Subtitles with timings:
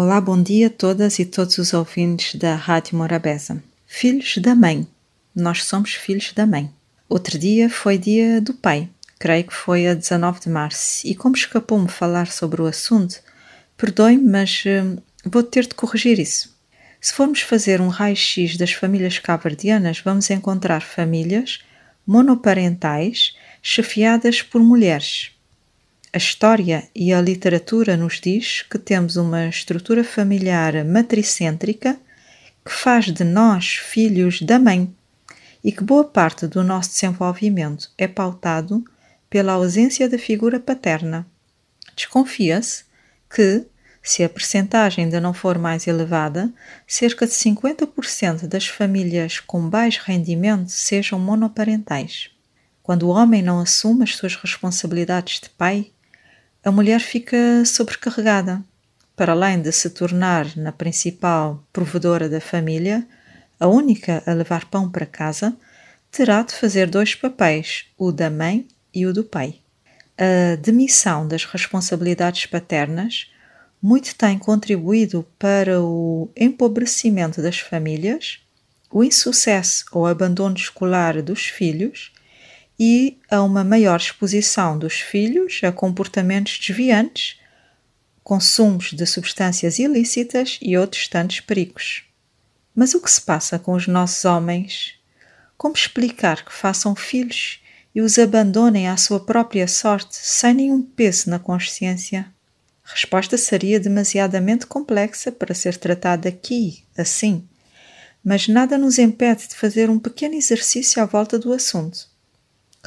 [0.00, 3.60] Olá, bom dia a todas e todos os ouvintes da Rádio Morabeza.
[3.84, 4.86] Filhos da mãe.
[5.34, 6.72] Nós somos filhos da mãe.
[7.08, 8.88] Outro dia foi dia do pai,
[9.18, 13.20] creio que foi a 19 de março, e como escapou-me falar sobre o assunto,
[13.76, 16.56] perdoe-me, mas uh, vou ter de corrigir isso.
[17.00, 21.64] Se formos fazer um raio-x das famílias cabardianas, vamos encontrar famílias
[22.06, 25.32] monoparentais chefiadas por mulheres
[26.12, 31.98] a história e a literatura nos diz que temos uma estrutura familiar matricêntrica
[32.64, 34.90] que faz de nós filhos da mãe
[35.62, 38.82] e que boa parte do nosso desenvolvimento é pautado
[39.28, 41.26] pela ausência da figura paterna.
[41.94, 42.84] Desconfia-se
[43.28, 43.66] que,
[44.02, 46.50] se a percentagem ainda não for mais elevada,
[46.86, 52.30] cerca de 50% das famílias com baixo rendimento sejam monoparentais.
[52.82, 55.92] Quando o homem não assume as suas responsabilidades de pai,
[56.64, 58.62] a mulher fica sobrecarregada.
[59.16, 63.06] Para além de se tornar na principal provedora da família,
[63.58, 65.56] a única a levar pão para casa,
[66.10, 69.56] terá de fazer dois papéis, o da mãe e o do pai.
[70.16, 73.30] A demissão das responsabilidades paternas
[73.80, 78.40] muito tem contribuído para o empobrecimento das famílias,
[78.90, 82.12] o insucesso ou abandono escolar dos filhos
[82.78, 87.40] e a uma maior exposição dos filhos a comportamentos desviantes,
[88.22, 92.04] consumos de substâncias ilícitas e outros tantos perigos.
[92.74, 94.94] Mas o que se passa com os nossos homens?
[95.56, 97.60] Como explicar que façam filhos
[97.94, 102.32] e os abandonem à sua própria sorte sem nenhum peso na consciência?
[102.84, 107.46] Resposta seria demasiadamente complexa para ser tratada aqui, assim,
[108.24, 112.07] mas nada nos impede de fazer um pequeno exercício à volta do assunto.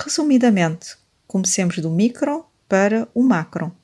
[0.00, 0.96] Resumidamente,
[1.26, 3.74] comecemos do micro para o macro.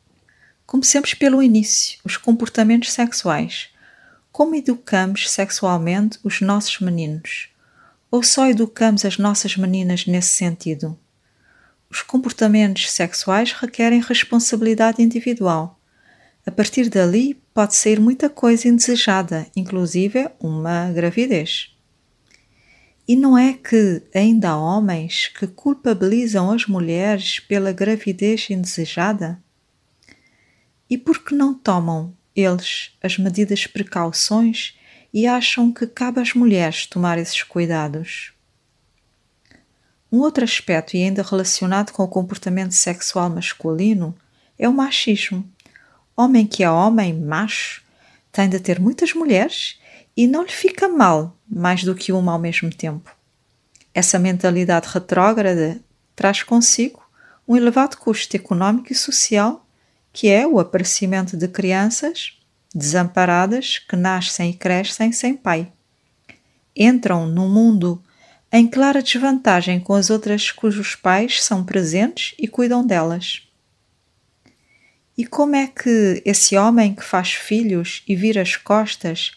[0.64, 3.70] Comecemos pelo início, os comportamentos sexuais.
[4.30, 7.48] Como educamos sexualmente os nossos meninos?
[8.12, 10.96] Ou só educamos as nossas meninas nesse sentido?
[11.90, 15.80] Os comportamentos sexuais requerem responsabilidade individual.
[16.46, 21.73] A partir dali pode sair muita coisa indesejada, inclusive uma gravidez.
[23.06, 29.42] E não é que ainda há homens que culpabilizam as mulheres pela gravidez indesejada?
[30.88, 34.74] E por que não tomam eles as medidas precauções
[35.12, 38.32] e acham que cabe às mulheres tomar esses cuidados?
[40.10, 44.16] Um outro aspecto, e ainda relacionado com o comportamento sexual masculino,
[44.58, 45.44] é o machismo.
[46.16, 47.82] Homem que é homem, macho,
[48.32, 49.78] tem de ter muitas mulheres
[50.16, 53.14] e não lhe fica mal mais do que uma ao mesmo tempo.
[53.92, 55.80] Essa mentalidade retrógrada
[56.14, 57.02] traz consigo
[57.46, 59.64] um elevado custo económico e social,
[60.12, 62.38] que é o aparecimento de crianças
[62.74, 65.70] desamparadas que nascem e crescem sem pai.
[66.76, 68.02] Entram num mundo
[68.50, 73.42] em clara desvantagem com as outras cujos pais são presentes e cuidam delas.
[75.16, 79.32] E como é que esse homem que faz filhos e vira as costas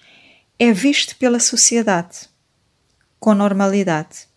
[0.60, 2.30] é visto pela sociedade
[3.20, 4.28] com normalidade.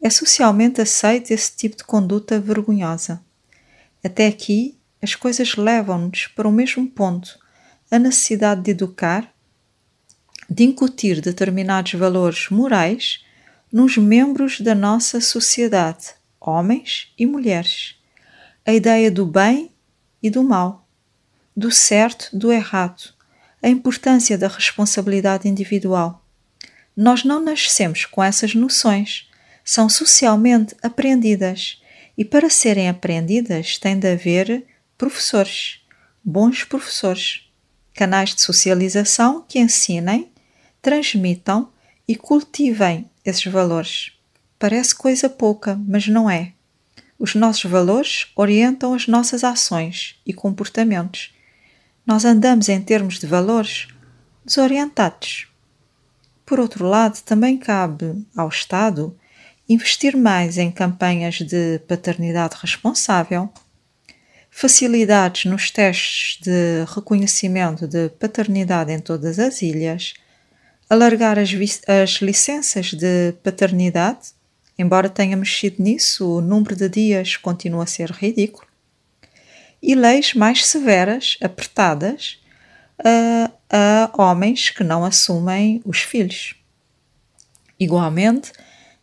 [0.00, 3.22] É socialmente aceito esse tipo de conduta vergonhosa.
[4.04, 7.38] Até aqui, as coisas levam-nos para o mesmo ponto:
[7.90, 9.32] a necessidade de educar,
[10.50, 13.24] de incutir determinados valores morais
[13.72, 17.96] nos membros da nossa sociedade, homens e mulheres.
[18.66, 19.70] A ideia do bem
[20.22, 20.88] e do mal,
[21.56, 23.14] do certo, do errado,
[23.62, 26.24] a importância da responsabilidade individual.
[26.96, 29.28] Nós não nascemos com essas noções,
[29.64, 31.80] são socialmente aprendidas
[32.16, 35.80] e para serem aprendidas tem de haver professores,
[36.24, 37.48] bons professores,
[37.94, 40.30] canais de socialização que ensinem,
[40.82, 41.70] transmitam
[42.06, 44.12] e cultivem esses valores.
[44.58, 46.52] Parece coisa pouca, mas não é.
[47.18, 51.32] Os nossos valores orientam as nossas ações e comportamentos
[52.08, 53.86] nós andamos em termos de valores
[54.42, 55.46] desorientados.
[56.46, 59.14] Por outro lado, também cabe ao Estado
[59.68, 63.52] investir mais em campanhas de paternidade responsável,
[64.50, 70.14] facilidades nos testes de reconhecimento de paternidade em todas as ilhas,
[70.88, 71.50] alargar as,
[71.86, 74.30] as licenças de paternidade,
[74.78, 78.67] embora tenha mexido nisso, o número de dias continua a ser ridículo
[79.82, 82.40] e leis mais severas, apertadas,
[83.02, 86.54] a, a homens que não assumem os filhos.
[87.78, 88.52] Igualmente,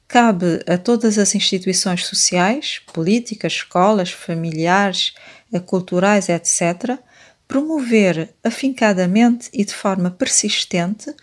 [0.08, 5.14] cabe a todas as instituições sociais, políticas, escolas, familiares,
[5.66, 7.00] culturais, etc.,
[7.48, 11.14] promover afincadamente e de forma persistente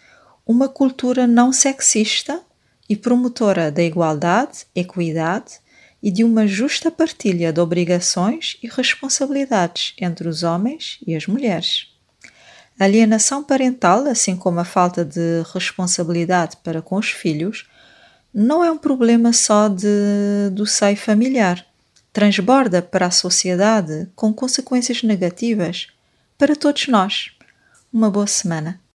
[0.47, 2.41] uma cultura não sexista
[2.89, 5.62] e promotora da igualdade, equidade
[6.03, 11.89] e de uma justa partilha de obrigações e responsabilidades entre os homens e as mulheres.
[12.79, 17.69] A alienação parental, assim como a falta de responsabilidade para com os filhos,
[18.35, 21.65] não é um problema só de, do seio familiar.
[22.13, 25.89] Transborda para a sociedade com consequências negativas
[26.37, 27.31] para todos nós.
[27.93, 28.82] Uma boa semana.